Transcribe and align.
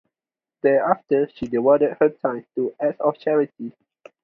Thereafter 0.63 1.29
she 1.35 1.45
devoted 1.45 1.95
her 1.99 2.09
time 2.09 2.43
to 2.55 2.73
acts 2.79 2.99
of 3.01 3.19
charity. 3.19 3.75